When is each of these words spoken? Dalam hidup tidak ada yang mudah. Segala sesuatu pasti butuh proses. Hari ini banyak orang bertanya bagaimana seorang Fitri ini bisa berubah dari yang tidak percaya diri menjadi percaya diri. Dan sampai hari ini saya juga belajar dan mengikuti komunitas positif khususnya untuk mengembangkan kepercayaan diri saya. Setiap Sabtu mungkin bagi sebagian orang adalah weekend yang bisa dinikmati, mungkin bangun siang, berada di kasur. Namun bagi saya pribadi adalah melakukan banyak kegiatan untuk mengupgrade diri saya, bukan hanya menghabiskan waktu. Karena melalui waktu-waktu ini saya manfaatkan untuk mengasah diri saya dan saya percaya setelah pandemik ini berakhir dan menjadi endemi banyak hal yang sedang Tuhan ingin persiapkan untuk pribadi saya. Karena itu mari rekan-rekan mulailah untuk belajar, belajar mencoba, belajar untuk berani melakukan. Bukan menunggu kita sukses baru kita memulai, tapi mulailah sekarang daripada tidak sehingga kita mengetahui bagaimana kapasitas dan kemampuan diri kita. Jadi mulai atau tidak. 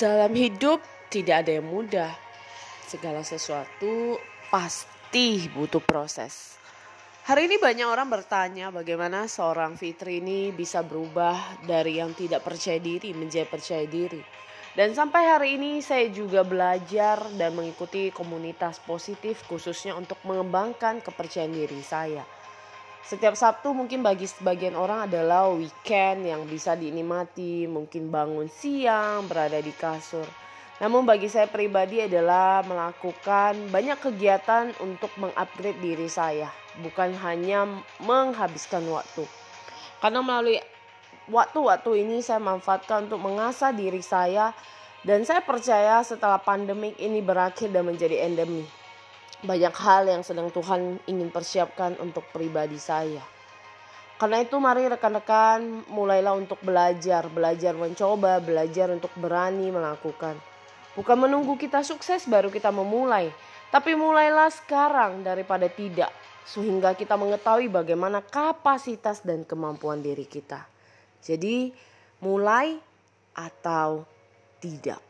Dalam 0.00 0.32
hidup 0.32 0.80
tidak 1.12 1.44
ada 1.44 1.60
yang 1.60 1.68
mudah. 1.68 2.08
Segala 2.88 3.20
sesuatu 3.20 4.16
pasti 4.48 5.44
butuh 5.52 5.84
proses. 5.84 6.56
Hari 7.28 7.44
ini 7.44 7.60
banyak 7.60 7.84
orang 7.84 8.08
bertanya 8.08 8.72
bagaimana 8.72 9.28
seorang 9.28 9.76
Fitri 9.76 10.24
ini 10.24 10.56
bisa 10.56 10.80
berubah 10.80 11.60
dari 11.68 12.00
yang 12.00 12.16
tidak 12.16 12.40
percaya 12.40 12.80
diri 12.80 13.12
menjadi 13.12 13.44
percaya 13.44 13.84
diri. 13.84 14.24
Dan 14.72 14.96
sampai 14.96 15.36
hari 15.36 15.60
ini 15.60 15.84
saya 15.84 16.08
juga 16.08 16.48
belajar 16.48 17.20
dan 17.36 17.52
mengikuti 17.52 18.08
komunitas 18.08 18.80
positif 18.80 19.44
khususnya 19.52 19.92
untuk 20.00 20.16
mengembangkan 20.24 21.04
kepercayaan 21.04 21.52
diri 21.52 21.84
saya. 21.84 22.24
Setiap 23.00 23.32
Sabtu 23.32 23.72
mungkin 23.72 24.04
bagi 24.04 24.28
sebagian 24.28 24.76
orang 24.76 25.08
adalah 25.08 25.48
weekend 25.56 26.28
yang 26.28 26.44
bisa 26.44 26.76
dinikmati, 26.76 27.64
mungkin 27.64 28.12
bangun 28.12 28.46
siang, 28.52 29.24
berada 29.24 29.56
di 29.56 29.72
kasur. 29.72 30.28
Namun 30.80 31.04
bagi 31.08 31.28
saya 31.28 31.48
pribadi 31.48 32.04
adalah 32.04 32.64
melakukan 32.64 33.68
banyak 33.72 34.00
kegiatan 34.00 34.72
untuk 34.80 35.12
mengupgrade 35.16 35.80
diri 35.80 36.08
saya, 36.08 36.48
bukan 36.80 37.16
hanya 37.20 37.68
menghabiskan 38.00 38.84
waktu. 38.88 39.24
Karena 40.00 40.20
melalui 40.24 40.60
waktu-waktu 41.28 42.04
ini 42.04 42.24
saya 42.24 42.40
manfaatkan 42.40 43.08
untuk 43.08 43.20
mengasah 43.20 43.72
diri 43.76 44.00
saya 44.00 44.56
dan 45.04 45.24
saya 45.24 45.40
percaya 45.40 46.00
setelah 46.04 46.40
pandemik 46.40 46.96
ini 47.00 47.20
berakhir 47.24 47.72
dan 47.72 47.88
menjadi 47.88 48.28
endemi 48.28 48.64
banyak 49.40 49.72
hal 49.72 50.04
yang 50.04 50.20
sedang 50.20 50.52
Tuhan 50.52 51.00
ingin 51.08 51.32
persiapkan 51.32 51.96
untuk 52.00 52.28
pribadi 52.32 52.76
saya. 52.76 53.24
Karena 54.20 54.44
itu 54.44 54.60
mari 54.60 54.84
rekan-rekan 54.84 55.88
mulailah 55.88 56.36
untuk 56.36 56.60
belajar, 56.60 57.24
belajar 57.32 57.72
mencoba, 57.72 58.36
belajar 58.44 58.92
untuk 58.92 59.08
berani 59.16 59.72
melakukan. 59.72 60.36
Bukan 60.92 61.16
menunggu 61.16 61.56
kita 61.56 61.80
sukses 61.80 62.28
baru 62.28 62.52
kita 62.52 62.68
memulai, 62.68 63.32
tapi 63.72 63.96
mulailah 63.96 64.52
sekarang 64.52 65.24
daripada 65.24 65.72
tidak 65.72 66.12
sehingga 66.44 66.92
kita 66.98 67.14
mengetahui 67.14 67.72
bagaimana 67.72 68.20
kapasitas 68.20 69.24
dan 69.24 69.46
kemampuan 69.46 70.04
diri 70.04 70.26
kita. 70.28 70.66
Jadi 71.24 71.72
mulai 72.20 72.76
atau 73.32 74.04
tidak. 74.60 75.09